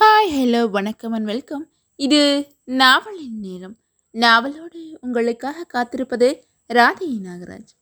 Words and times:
Hi 0.00 0.30
hello 0.30 0.70
வணக்கம் 0.70 1.12
and 1.12 1.24
welcome 1.24 1.70
இது 1.96 2.52
நாவலின் 2.64 3.38
நேரம். 3.38 3.78
நாவலோடு 4.12 4.96
உங்களுக்காக 5.00 5.64
காத்திருப்பது 5.64 6.44
ராதை 6.68 7.18
நாகராஜ். 7.22 7.72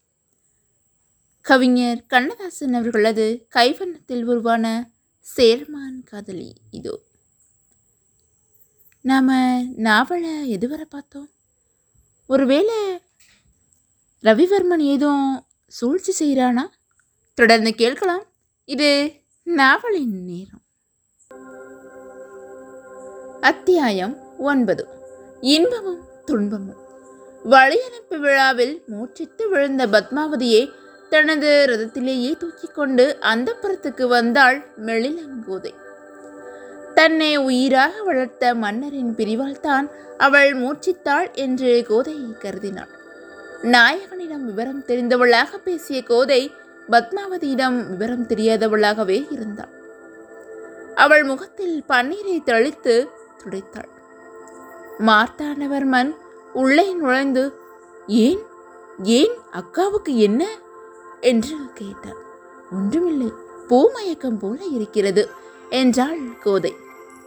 கவிஞர் 1.41 2.05
கண்ணதாசன் 2.05 2.73
அவர்களது 2.73 3.47
கைவண்ணத்தில் 3.55 4.23
உருவான 4.23 4.91
சேர்மான் 5.35 6.03
காதலி 6.03 6.55
இதோ. 6.71 7.01
நாம் 9.01 9.75
நாவலை 9.75 10.57
எதுவரை 10.57 10.81
பார்த்தோம்? 10.81 11.29
ஒருவேளை 12.27 13.01
ரவிவர்மன் 14.23 14.79
ஏதும் 14.79 15.45
சூழ்ச்சி 15.67 16.13
செய்கிறானா? 16.19 16.69
தொடர்ந்து 17.33 17.75
கேட்கலாம். 17.75 18.23
இது 18.65 19.21
நாவலின் 19.43 20.23
நேரம். 20.23 20.61
அத்தியாயம் 23.41 24.17
ஒன்பது. 24.37 24.87
இன்பமும் 25.41 25.99
துன்பமும். 26.25 26.75
வழியனுப்பு 27.49 28.19
விழாவில் 28.19 28.83
மூச்சித்து 28.87 29.49
விழுந்த 29.49 29.87
பத்மாவதியை 29.87 30.71
தனது 31.09 31.65
ரதத்திலேயே 31.69 32.37
தூக்கிக் 32.37 32.75
கொண்டு 32.75 33.17
அந்தப்புறத்துக்கு 33.21 34.07
வந்தாள் 34.07 34.65
மெழிலங்கோதை 34.85 35.73
தன்னை 36.93 37.35
உயிராக 37.37 38.03
வளர்த்த 38.03 38.55
மன்னரின் 38.55 39.15
பிரிவால் 39.15 39.59
தான் 39.59 39.89
அவள் 40.17 40.53
மூச்சித்தாள் 40.53 41.33
என்று 41.33 41.85
கோதையை 41.87 42.29
கருதினாள். 42.39 42.91
நாயகனிடம் 43.61 44.45
விவரம் 44.45 44.83
தெரிந்தவளாக 44.87 45.57
பேசிய 45.63 46.03
கோதை 46.03 46.51
பத்மாவதியிடம் 46.89 47.89
விவரம் 47.89 48.27
தெரியாதவளாகவே 48.27 49.27
இருந்தாள். 49.29 49.75
அவள் 50.95 51.23
முகத்தில் 51.23 51.83
பன்னீரை 51.89 52.43
தெளித்து 52.43 53.09
துடைத்தாள். 53.43 53.89
மார்த்தாண்டவர்மன் 54.99 56.15
உள்ளே 56.53 56.93
நுழைந்து 56.93 57.53
ஏன்? 58.07 58.39
ஏன் 59.03 59.33
அக்காவுக்கு 59.51 60.15
என்ன? 60.17 60.47
என்று 61.21 61.57
கேட்டார். 61.73 62.21
ஒன்றுமில்லை 62.71 63.31
பூமயக்கம் 63.67 64.39
போல 64.39 64.65
இருக்கிறது 64.65 65.29
என்றாள் 65.69 66.37
கோதை. 66.39 66.75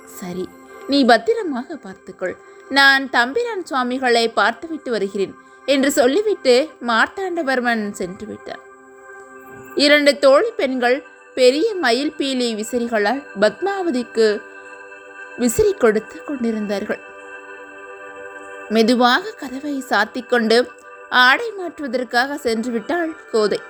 சரி 0.04 0.48
நீ 0.88 1.04
பத்திரமாக 1.04 1.76
பார்த்துக்கொள். 1.76 2.36
நான் 2.68 3.10
தம்பிரான் 3.10 3.64
சுவாமிகளை 3.64 4.28
பார்த்துவிட்டு 4.28 4.90
வருகிறேன் 4.90 5.34
என்று 5.66 5.90
சொல்லிவிட்டு 5.90 6.68
மார்த்தாண்டவர்மன் 6.80 7.90
சென்று 7.90 8.26
விட்டார். 8.26 8.60
இரண்டு 9.74 10.18
தோழி 10.18 10.50
பெண்கள் 10.56 11.04
பெரிய 11.34 11.74
மயில் 11.74 12.14
பீலி 12.18 12.48
விசிறிகளால் 12.54 13.22
பத்மாவதிக்கு 13.40 14.40
விசிறி 15.40 15.72
கொடுத்து 15.72 16.24
கொண்டிருந்தார்கள். 16.24 17.00
மெதுவாக 18.68 19.30
கதவை 19.30 19.84
சாத்திக் 19.88 20.28
கொண்டு 20.28 20.56
ஆடை 21.10 21.48
மாற்றுவதற்காக 21.50 22.36
சென்று 22.36 22.70
விட்டாள் 22.70 23.12
கோதை. 23.32 23.60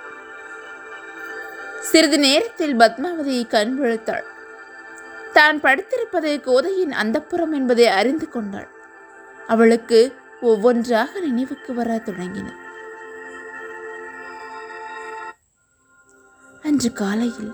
சிறிது 1.79 2.19
நேரத்தில் 2.19 2.75
பத்மாவதி 2.75 3.37
கண் 3.47 3.73
விழுத்தாள். 3.79 4.25
தான் 5.33 5.59
படுத்திருப்பது 5.61 6.31
கோதையின் 6.41 6.93
அந்தப்புறம் 7.03 7.53
என்பதை 7.53 7.87
அறிந்து 7.87 8.29
கொண்டாள். 8.29 8.69
அவளுக்கு 9.47 9.99
ஒவ்வொன்றாக 10.41 11.19
நினைவுக்கு 11.19 11.73
வர 11.73 12.01
தொடங்கின. 12.05 12.47
அன்று 16.63 16.89
காலையில் 16.93 17.51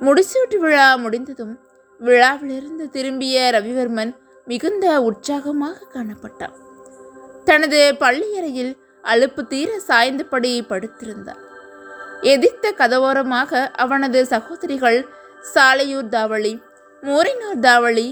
முடிசூட்டு 0.00 0.56
விழா 0.56 0.88
முடிந்ததும் 0.96 1.54
விழாவிலிருந்து 2.00 2.84
திரும்பிய 2.90 3.50
ரவிவர்மன் 3.52 4.12
மிகுந்த 4.46 4.86
உற்சாகமாக 5.02 5.86
காணப்பட்டான். 5.94 6.56
தனது 7.44 7.80
பள்ளியறையில் 8.00 8.72
அலுப்பு 9.04 9.42
தீர 9.46 9.70
சாய்ந்தபடி 9.88 10.52
படுத்திருந்தார். 10.68 11.42
எதிர்த்த 12.32 12.66
கதவோரமாக 12.78 13.70
அவனது 13.76 14.20
சகோதரிகள் 14.26 15.00
சாலையூர் 15.54 16.12
தாவளி 16.14 16.54
மூரினூர் 17.02 17.60
தாவளி 17.60 18.08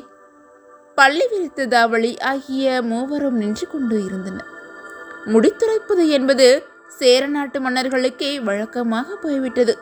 பள்ளி 0.98 1.26
விரித்து 1.30 1.64
தாவளி 1.66 2.12
ஆகிய 2.20 2.82
மூவரும் 2.82 3.36
நின்று 3.36 3.66
கொண்டு 3.66 3.96
இருந்தனர். 4.04 4.50
முடித்துரைப்பது 5.26 6.04
என்பது 6.08 6.46
சேர 6.98 7.26
நாட்டு 7.26 7.58
மன்னர்களுக்கே 7.60 8.30
வழக்கமாக 8.42 9.16
போய்விட்டது 9.16 9.74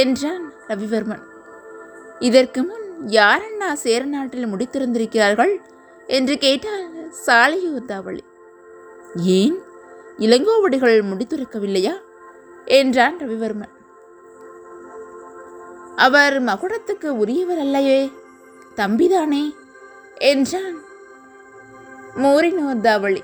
என்றான் 0.00 0.44
ரவிவர்மன். 0.68 1.24
இதற்கு 2.18 2.60
முன் 2.62 2.83
யாரண்ணா 3.00 3.72
சேர 3.72 4.04
நாட்டில் 4.04 4.46
முடித்திருந்திருக்கிறார்கள்? 4.46 5.60
என்று 6.06 6.38
கேட்டால் 6.38 7.12
சாலையூத்தாவளி 7.26 8.20
ஏன்? 9.16 9.58
இளங்கோவடிகள் 10.18 11.02
முடித்திருக்கவில்லையா? 11.02 11.94
என்றான் 12.64 13.18
ரவிவர்மன். 13.18 13.72
அவர் 15.96 16.42
மகுடத்துக்கு 16.42 17.06
உரியவர் 17.06 17.58
அல்லையே 17.58 18.12
தம்பிதானே? 18.76 19.54
என்றான் 20.14 20.82
மூரினோத்தாவளி 22.16 23.20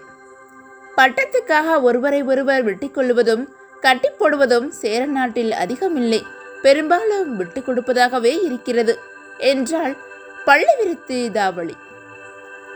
பட்டத்துக்காக 0.96 1.82
ஒருவரை 1.82 2.22
ஒருவர் 2.22 2.62
வெட்டிக் 2.62 2.94
கொள்வதும் 2.94 3.48
கட்டி 3.80 4.08
போடுவதும் 4.10 4.70
சேர 4.70 5.06
நாட்டில் 5.06 5.52
அதிகமில்லை. 5.52 6.24
பெரும்பாலும் 6.62 7.36
விட்டு 7.36 7.60
கொடுப்பதாகவே 7.60 8.42
இருக்கிறது. 8.42 9.09
என்றால் 9.40 9.96
பள்ளிவிருத்து 10.44 11.30
தாவளி. 11.30 11.76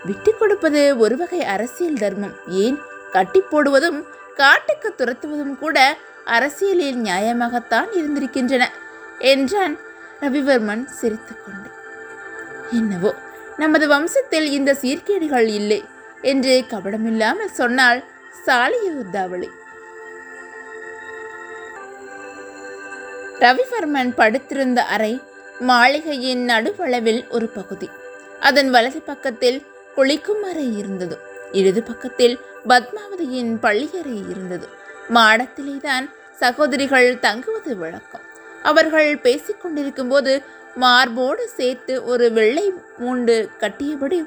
விட்டு 0.04 0.36
கொடுப்பது 0.38 0.98
ஒரு 0.98 1.16
வகை 1.16 1.42
அரசியல் 1.44 1.98
தர்மம். 1.98 2.34
ஏன்? 2.46 2.78
கட்டி 3.12 3.40
போடுவதும் 3.40 4.06
காட்டுக்கு 4.34 4.94
துரத்துவதும் 4.98 5.58
கூட 5.58 5.96
அரசியலில் 6.24 7.04
நியாயமாகத்தான் 7.04 7.90
இருந்திருக்கின்றன 7.92 8.64
என்றான் 9.18 9.76
ரவிவர்மன் 10.20 10.84
சிரித்துக்கொண்டு 10.84 11.70
என்னவோ 12.72 13.14
நமது 13.56 13.88
வம்சத்தில் 13.88 14.48
இந்த 14.48 14.76
சீர்கேடுகள் 14.82 15.46
இல்லை 15.46 15.84
என்று 16.22 16.64
கபடமில்லாமல் 16.70 17.52
சொன்னால் 17.52 18.04
சாலியுத்தாவளி 18.46 19.48
ரவிவர்மன் 23.38 24.12
படுத்திருந்த 24.14 24.82
அறை 24.82 25.20
மாளிகையின் 25.60 26.48
நடுவளவில் 26.48 27.28
ஒரு 27.28 27.46
பகுதி. 27.46 27.90
அதன் 28.40 28.70
வலது 28.70 29.02
பக்கத்தில் 29.02 29.66
குளிக்கும் 29.94 30.42
அறை 30.42 30.78
இருந்தது. 30.78 31.18
இடது 31.52 31.82
பக்கத்தில் 31.82 32.38
பத்மாவதியின் 32.68 33.58
பள்ளியறை 33.58 34.24
இருந்தது. 34.30 34.68
மாடத்திலே 35.14 35.80
தான் 35.80 36.10
சகோதரிகள் 36.38 37.18
தங்குவது 37.18 37.76
வழக்கம். 37.76 38.20
அவர்கள் 38.62 39.16
பேசிக்கொண்டிருக்கும் 39.16 40.08
போது 40.08 40.42
மார்போடு 40.74 41.48
சேர்த்து 41.48 42.04
ஒரு 42.04 42.32
வெள்ளை 42.32 42.72
மூண்டு 42.98 43.48
கட்டியபடி 43.60 44.26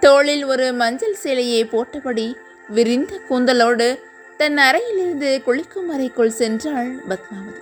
தோளில் 0.00 0.44
ஒரு 0.44 0.72
மஞ்சள் 0.72 1.14
சேலையை 1.14 1.64
போட்டபடி 1.64 2.34
விரிந்த 2.68 3.20
கூந்தலோடு 3.30 3.98
தன் 4.36 4.58
அறையிலிருந்து 4.58 5.42
குளிக்கும் 5.44 5.88
அறைக்குள் 5.88 6.32
சென்றாள் 6.38 6.92
பத்மாவதி. 7.08 7.60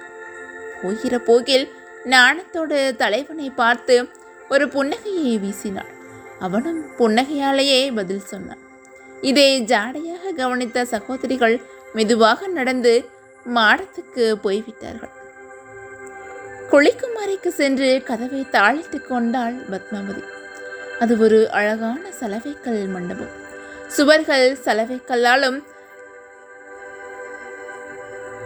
போகிற 0.82 1.18
போக்கில் 1.18 1.70
நாணத்தோடு 2.12 2.96
தலைவனை 2.96 3.50
பார்த்து 3.50 4.08
ஒரு 4.48 4.66
புன்னகையை 4.66 5.32
வீசினாள். 5.44 5.92
அவனும் 6.38 6.96
புன்னகையாலேயே 6.98 7.94
பதில் 7.94 8.20
சொன்னான். 8.20 8.62
இதை 9.20 9.62
ஜாடையாக 9.62 10.34
கவனித்த 10.36 10.84
சகோதரிகள் 10.84 11.60
மெதுவாக 11.92 12.46
நடந்து 12.46 13.08
மாடத்துக்கு 13.54 14.32
போய்விட்டார்கள். 14.32 15.14
குளிக்கும் 16.70 17.16
அறைக்கு 17.16 17.52
சென்று 17.52 18.02
கதவை 18.04 18.46
தாளிட்டு 18.52 19.06
கொண்டாள் 19.06 19.54
பத்மாவதி. 19.54 20.22
அது 20.98 21.18
ஒரு 21.18 21.50
அழகான 21.50 22.02
சலவைக்கல் 22.20 22.88
மண்டபம். 22.88 23.34
சுவர்கள் 23.88 24.58
சலவைக்கல்லாலும் 24.64 25.58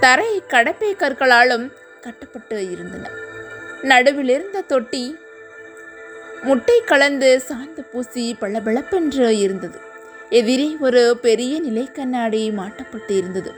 தரை 0.01 0.43
கடப்பை 0.49 0.95
கற்களாலும் 0.95 1.67
கட்டப்பட்டு 2.01 2.71
இருந்தன. 2.71 3.09
நடுவில் 3.83 4.29
இருந்த 4.29 4.61
தொட்டி 4.61 5.17
முட்டை 6.43 6.83
கலந்து 6.85 7.43
சாந்து 7.49 7.91
பூசி 7.91 8.37
பளபளப்பென்று 8.41 9.39
இருந்தது. 9.39 9.79
எதிரே 10.31 10.77
ஒரு 10.81 11.19
பெரிய 11.21 11.61
நிலை 11.61 11.93
கண்ணாடி 11.93 12.51
மாட்டப்பட்டு 12.51 13.17
இருந்தது. 13.17 13.53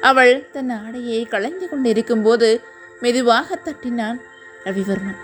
அவள் 0.00 0.50
தன் 0.50 0.70
ஆடையை 0.70 1.24
களைந்து 1.24 1.68
கொண்டிருக்கும் 1.68 2.22
போது 2.22 2.60
மெதுவாக 3.00 3.60
தட்டினான் 3.64 4.20
ரவிவர்மன். 4.64 5.16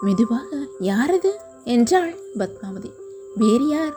மெதுவாக 0.00 0.56
யாரது? 0.80 1.30
என்றாள் 1.64 2.14
பத்மாவதி. 2.38 2.92
வேறு 3.34 3.68
யார்? 3.68 3.94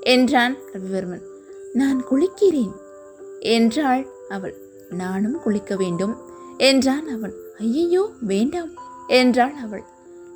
என்றான் 0.00 0.56
ரவிவர்மன். 0.72 1.22
நான் 1.72 2.04
குளிக்கிறேன் 2.10 2.76
என்றாள் 3.40 4.06
அவள். 4.28 4.64
நானும் 4.90 5.40
குளிக்க 5.42 5.76
வேண்டும் 5.76 6.16
என்றான் 6.56 7.08
அவன். 7.08 7.34
ஐயையோ 7.58 8.10
வேண்டாம் 8.20 8.70
என்றாள் 9.06 9.54
அவள். 9.62 9.84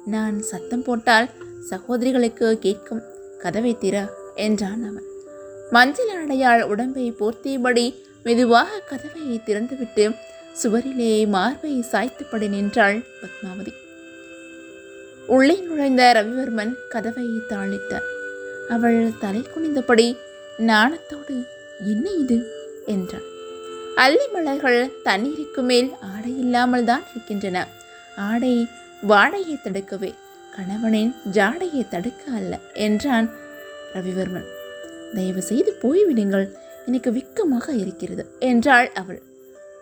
நான் 0.05 0.43
சத்தம் 0.43 0.83
போட்டால் 0.83 1.31
சகோதரிகளுக்கு 1.61 2.59
கேட்கும் 2.59 3.03
கதவை 3.39 3.77
திற 3.81 4.09
என்றான் 4.35 4.83
அவன். 4.83 5.05
மஞ்சள் 5.71 6.11
ஆடையால் 6.17 6.63
உடம்பை 6.63 7.15
போர்த்தியபடி 7.21 7.95
மெதுவாக 8.23 8.79
கதவை 8.79 9.41
திறந்துவிட்டு 9.47 10.15
சுவரிலே 10.63 11.27
மார்பை 11.27 11.85
சாய்த்தபடி 11.93 12.49
நின்றாள் 12.49 13.03
பத்மாவதி. 13.21 13.73
உள்ளே 15.27 15.61
நுழைந்த 15.61 16.13
ரவிவர்மன் 16.13 16.75
கதவை 16.89 17.25
தாளித்தார் 17.25 18.09
அவள் 18.69 19.13
தலை 19.21 19.41
குனிந்தபடி 19.41 20.17
நாணத்தோடு 20.59 21.47
என்ன 21.87 22.11
இது? 22.11 22.47
என்றாள் 22.87 23.30
அல்லி 24.05 24.27
மலர்கள் 24.35 24.81
தண்ணீருக்கு 25.07 25.63
மேல் 25.71 25.89
ஆடை 26.11 26.33
இல்லாமல் 26.43 26.87
தான் 26.91 27.05
இருக்கின்றன. 27.11 27.65
ஆடை 28.29 28.55
வாடையை 29.11 29.57
தடுக்கவே 29.65 30.11
கணவனின் 30.55 31.13
ஜாடையை 31.37 31.83
தடுக்க 31.95 32.23
அல்ல 32.39 32.53
என்றான் 32.87 33.29
ரவிவர்மன். 33.95 34.49
தயவு 35.17 35.43
செய்து 35.51 35.71
போய்விடுங்கள் 35.83 36.47
எனக்கு 36.87 37.11
விக்கமாக 37.19 37.67
இருக்கிறது 37.83 38.25
என்றாள் 38.51 38.89
அவள். 39.03 39.21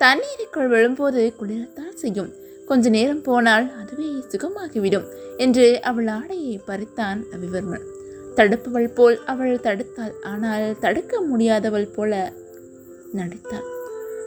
தண்ணீருக்குள் 0.03 0.70
விழும்போது 0.75 1.23
குளிரத்தான் 1.38 1.97
செய்யும். 2.03 2.32
கொஞ்ச 2.69 2.88
நேரம் 2.99 3.25
போனால் 3.29 3.67
அதுவே 3.81 4.11
சுகமாகிவிடும் 4.32 5.09
என்று 5.44 5.67
அவள் 5.91 6.11
ஆடையை 6.19 6.55
பறித்தான் 6.69 7.20
ரவிவர்மன். 7.32 7.87
தடுப்பவள் 8.38 8.93
போல் 8.99 9.19
அவள் 9.32 9.65
தடுத்தாள் 9.67 10.15
ஆனால் 10.32 10.69
தடுக்க 10.85 11.20
முடியாதவள் 11.31 11.91
போல 11.97 12.12
நடித்தாள். 13.19 13.67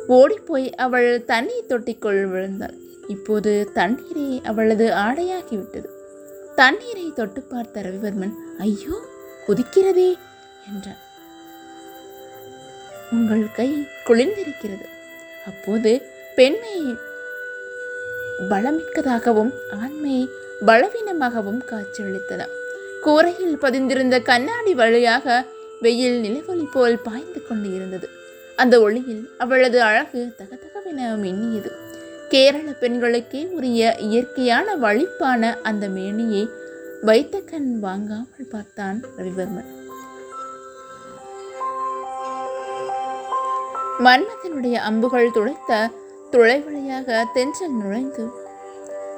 ஓடிப்போய் 0.07 0.69
அவள் 0.75 1.25
தண்ணீர் 1.25 1.69
தொட்டிக்குள் 1.69 2.27
விழுந்தாள். 2.27 2.77
இப்போது 3.07 3.71
தண்ணீரை 3.73 4.41
அவளது 4.43 4.89
ஆடையாகிவிட்டது. 4.89 5.89
தண்ணீரை 6.55 7.13
தொட்டு 7.13 7.41
பார்த்த 7.41 7.81
ரவிவர்மன் 7.81 8.33
ஐயோ 8.57 9.01
குதிக்கிறதே! 9.47 10.17
என்றான். 10.67 11.01
உங்கள் 13.11 13.51
கை 13.51 13.85
குளிர்ந்திருக்கிறது. 14.05 14.85
அப்போது 15.45 16.01
பெண்மை 16.35 16.75
பலமிக்கதாகவும் 18.49 19.51
ஆண்மை 19.71 20.29
பலவீனமாகவும் 20.65 21.61
காட்சியளித்தன. 21.65 22.45
கூரையில் 23.01 23.57
பதிந்திருந்த 23.57 24.21
கண்ணாடி 24.21 24.73
வழியாக 24.73 25.45
வெயில் 25.81 26.21
நிலவொளி 26.21 26.65
போல் 26.71 26.99
பாய்ந்து 26.99 27.47
கொண்டு 27.47 27.73
இருந்தது. 27.73 28.07
அந்த 28.55 28.81
ஒளியில் 28.81 29.29
அவளது 29.37 29.81
அழகு 29.81 30.35
தகதகவென 30.37 30.99
மின்னியது. 30.99 31.71
கேரள 32.29 32.71
பெண்களுக்கே 32.71 33.47
உரிய 33.47 33.95
இயற்கையான 33.99 34.75
வழிப்பான 34.75 35.57
அந்த 35.63 35.87
மேனியை 35.87 36.47
வைத்த 37.01 37.39
கண் 37.39 37.79
வாங்காமல் 37.79 38.47
பார்த்தான் 38.51 39.03
ரவிவர்மன். 39.17 39.79
மன்மதனுடைய 43.99 44.73
அம்புகள் 44.73 45.31
துளைத்த 45.31 45.91
துளை 46.31 46.59
வழியாக 46.59 47.27
தென்றல் 47.33 47.75
நுழைந்து 47.83 48.27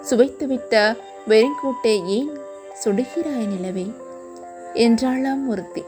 சுவைத்துவிட்ட 0.09 0.97
வெறிங்கூட்டை 1.27 2.05
ஏன் 2.05 2.37
சுடுகிறாய் 2.83 3.47
நிலவே? 3.47 3.91
என்றாளாம் 4.73 5.47
ஒருத்தி. 5.47 5.83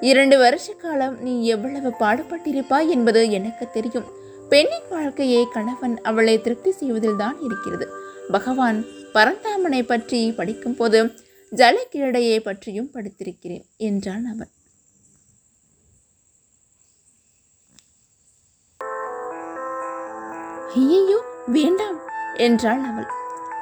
இரண்டு 0.00 0.38
வருஷ 0.38 0.72
காலம் 0.72 1.16
நீ 1.20 1.46
எவ்வளவு 1.46 1.90
பாடுபட்டிருப்பாய் 2.00 2.88
என்பது 2.88 3.30
எனக்கு 3.30 3.70
தெரியும். 3.70 4.06
பெண்ணின் 4.48 4.86
வாழ்க்கையை 4.90 5.48
கணவன் 5.52 6.02
அவளை 6.02 6.40
திருப்தி 6.40 6.72
செய்வதில் 6.72 7.16
தான் 7.16 7.38
இருக்கிறது. 7.40 7.86
பகவான் 8.30 8.84
பரந்தாமனை 9.14 9.82
பற்றி 9.86 10.32
படிக்கும் 10.32 10.76
போது 10.76 10.98
ஜலக்கிரடையை 11.52 12.38
பற்றியும் 12.38 12.90
படித்திருக்கிறேன் 12.94 13.66
என்றான் 13.76 14.26
அவன். 14.26 14.50
ஐயையோ 20.74 21.18
வேண்டாம் 21.46 21.98
என்றாள் 22.34 22.82
அவள். 22.82 23.08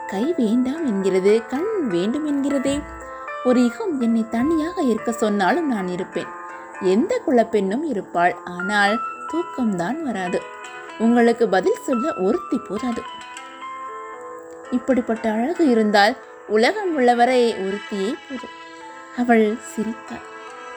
கை 0.07 0.35
வேண்டாம் 0.37 0.87
என்கிறது 0.87 1.47
கண் 1.47 1.89
வேண்டும் 1.89 2.27
என்கிறதே. 2.27 2.81
ஒரு 3.47 3.63
யுகம் 3.63 4.01
என்னை 4.01 4.25
தனியாக 4.31 4.83
இருக்க 4.83 5.13
சொன்னாலும் 5.13 5.69
நான் 5.69 5.89
இருப்பேன். 5.89 6.27
எந்த 6.81 7.23
குலப்பெண்ணும் 7.27 7.83
இருப்பாள். 7.85 8.37
ஆனால் 8.45 9.01
தூக்கம்தான் 9.33 10.03
வராது. 10.03 10.43
உங்களுக்கு 10.99 11.49
பதில் 11.49 11.85
சொல்ல 11.87 12.15
ஒருத்தி 12.15 12.61
போதாது. 12.69 13.03
இப்படிப்பட்ட 14.71 15.31
அழகு 15.31 15.69
இருந்தால் 15.69 16.17
உலகம் 16.47 16.95
உள்ளவரை 16.95 17.55
ஒருத்தியே 17.55 18.15
போதும். 18.29 18.55
அவள் 19.17 19.59
சிரித்தாள். 19.75 20.25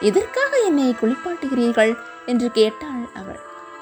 எதற்காக 0.00 0.58
என்னை 0.64 0.96
குளிப்பாட்டுகிறீர்கள்? 1.00 1.96
என்று 2.26 2.50
கேட்டாள் 2.50 3.08
அவள். 3.14 3.40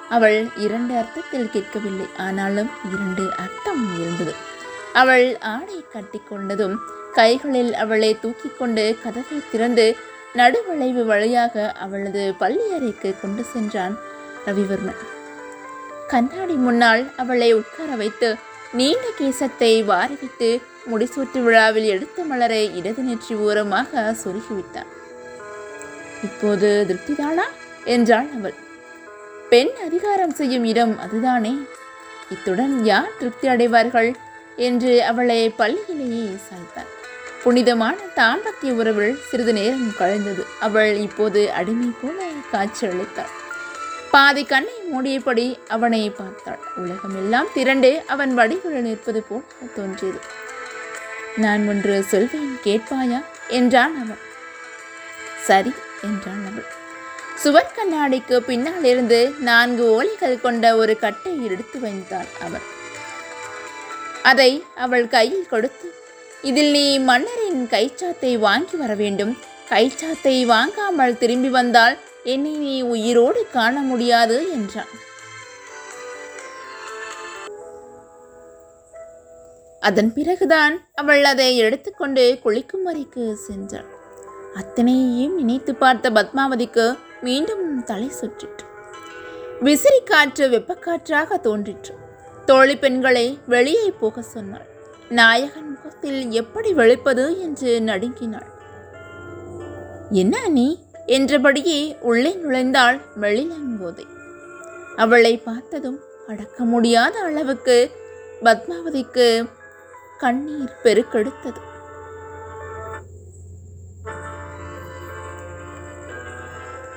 அவள் 0.09 0.47
இரண்டு 0.55 0.95
அர்த்தத்தில் 0.95 1.49
கேட்கவில்லை. 1.49 2.07
ஆனாலும் 2.17 2.69
இரண்டு 2.93 3.31
அர்த்தம் 3.37 4.01
இருந்தது. 4.01 4.33
அவள் 4.93 5.37
ஆடை 5.37 5.85
கட்டிக்கொண்டதும் 5.93 6.75
கைகளில் 7.19 7.71
அவளை 7.73 8.09
தூக்கி 8.21 8.49
கொண்டு 8.57 8.83
கதவை 9.03 9.37
திறந்து 9.51 9.85
நடுவளைவு 10.35 11.01
வழியாக 11.05 11.71
அவளது 11.71 12.23
பள்ளி 12.37 12.65
அறைக்கு 12.75 13.09
கொண்டு 13.21 13.43
சென்றான் 13.43 13.95
ரவிவர்மன். 14.45 14.99
கண்ணாடி 16.07 16.55
முன்னால் 16.65 17.03
அவளை 17.17 17.49
உட்கார 17.53 17.95
வைத்து 17.95 18.29
நீண்ட 18.73 19.05
கேசத்தை 19.19 19.71
வாரிவிட்டு 19.91 20.49
முடிசூட்டு 20.91 21.39
விழாவில் 21.41 21.83
எடுத்த 21.83 22.23
மலரை 22.23 22.75
இடது 22.75 23.01
நெற்றி 23.01 23.35
ஓரமாக 23.35 24.15
சொருகிவிட்டான். 24.23 24.89
இப்போது 26.23 26.69
திருப்திதானா? 26.87 27.47
என்றாள் 27.85 28.29
அவள். 28.37 28.57
பெண் 29.49 29.73
அதிகாரம் 29.85 30.37
செய்யும் 30.39 30.63
இடம் 30.63 30.95
அதுதானே? 30.99 31.53
இத்துடன் 32.29 32.77
யார் 32.83 33.17
திருப்தி 33.19 33.47
அடைவார்கள்? 33.47 34.11
என்று 34.67 34.93
அவளை 35.03 35.41
பள்ளியிலேயே 35.57 36.25
சாய்த்தாள் 36.47 36.89
புனிதமான 37.43 37.97
தாம்பத்திய 38.15 38.71
உறவில் 38.71 39.19
சிறிது 39.29 39.53
நேரம் 39.53 39.93
கழிந்தது. 39.99 40.45
அவள் 40.59 40.95
இப்போது 40.95 41.51
அடிமை 41.51 41.91
போல 42.01 42.25
காட்சி 42.51 42.87
அளித்தாள் 42.87 43.37
பாதி 44.11 44.45
கண்ணை 44.45 44.73
மூடியபடி 44.93 45.59
அவனை 45.67 46.09
பார்த்தாள். 46.09 46.59
உலகமெல்லாம் 46.75 47.47
திரண்டு 47.53 48.03
அவன் 48.07 48.33
வடிவில் 48.33 48.81
நிற்பது 48.81 49.23
போல் 49.23 49.43
தோன்றியது. 49.75 50.19
நான் 51.35 51.67
ஒன்று 51.67 52.03
சொல்வேன் 52.03 52.59
கேட்பாயா? 52.63 53.25
என்றான் 53.47 53.95
அவன். 53.95 54.17
சரி 55.43 55.73
என்றான் 56.01 56.43
அவள். 56.51 56.65
சுவர் 57.35 57.75
கண்ணாடிக்கு 57.75 58.37
பின்னால் 58.37 58.83
இருந்து 58.83 59.33
நான்கு 59.39 59.85
ஓலைகள் 59.93 60.41
கொண்ட 60.41 60.75
ஒரு 60.75 60.99
கட்டை 60.99 61.45
எடுத்து 61.45 61.79
வைத்தான் 61.79 62.29
அவன். 62.41 62.65
அதை 64.23 64.65
அவள் 64.75 65.07
கையில் 65.07 65.47
கொடுத்து 65.47 65.93
இதில் 66.43 66.71
நீ 66.71 66.99
மன்னரின் 66.99 67.67
கைச்சாத்தை 67.67 68.39
வாங்கி 68.39 68.75
வர 68.75 68.95
வேண்டும். 68.95 69.37
கைச்சாத்தை 69.69 70.45
வாங்காமல் 70.45 71.17
திரும்பி 71.17 71.49
வந்தால் 71.49 71.97
என்னை 72.23 72.51
நீ 72.51 72.81
உயிரோடு 72.81 73.47
காண 73.51 73.81
முடியாது 73.81 74.51
என்றான். 74.51 74.93
அதன் 79.81 80.13
பிறகுதான் 80.13 80.73
அவள் 80.93 81.23
அதை 81.23 81.57
எடுத்துக்கொண்டு 81.57 82.39
குளிக்கும் 82.43 82.87
வரைக்கு 82.87 83.37
சென்றாள். 83.47 83.89
அத்தனையையும் 84.55 85.35
நினைத்து 85.35 85.75
பார்த்த 85.75 86.09
பத்மாவதிக்கு 86.09 86.97
மீண்டும் 87.21 87.83
தலை 87.83 88.09
சுற்றிற்று. 88.21 88.65
விசிறி 89.59 90.01
காற்று 90.03 90.47
வெப்பக்காற்றாக 90.49 91.39
தோன்றிற்று. 91.39 91.95
தோழி 92.45 92.75
பெண்களை 92.77 93.39
வெளியே 93.45 93.91
போக 93.91 94.21
சொன்னாள். 94.21 94.67
நாயகன் 95.09 95.78
முகத்தில் 95.89 96.31
எப்படி 96.31 96.69
வெளிப்பது 96.73 97.23
என்று 97.41 97.69
நடுங்கினாள். 97.79 98.49
என்ன 100.11 100.35
நீ 100.47 100.65
என்றபடியே 101.05 101.79
உள்ளே 102.01 102.31
நுழைந்தாள் 102.43 102.97
மெளிலங்கோதை 103.21 104.05
அவளை 104.95 105.31
பார்த்ததும் 105.37 105.97
அடக்க 106.27 106.63
முடியாத 106.63 107.15
அளவுக்கு 107.29 107.77
பத்மாவதிக்கு 108.43 109.27
கண்ணீர் 110.19 110.77
பெருக்கெடுத்தது. 110.83 111.63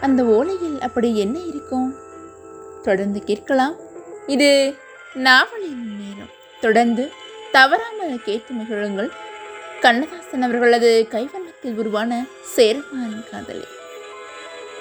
அந்த 0.00 0.22
ஓலையில் 0.36 0.78
அப்படி 0.80 1.10
என்ன 1.18 1.38
இருக்கும்? 1.38 1.88
தொடர்ந்து 2.82 3.20
கேட்கலாம். 3.24 3.76
இது 4.26 4.52
நாவலின் 5.14 5.84
நேரம். 6.00 6.32
தொடர்ந்து 6.60 7.04
தவறாமல் 7.52 8.22
கேட்டு 8.24 8.54
மகிழுங்கள். 8.54 9.10
கண்ணதாசன் 9.80 10.42
அவர்களது 10.42 10.90
கைவண்ணத்தில் 11.10 11.76
உருவான 11.76 12.24
சேரமான் 12.54 13.24
காதலி. 13.30 13.66